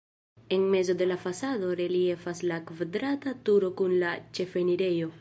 En 0.49 0.71
mezo 0.71 0.95
de 0.95 1.05
la 1.05 1.15
fasado 1.15 1.75
reliefas 1.81 2.41
la 2.51 2.57
kvadrata 2.71 3.37
turo 3.49 3.73
kun 3.81 3.99
la 4.05 4.19
ĉefenirejo. 4.39 5.09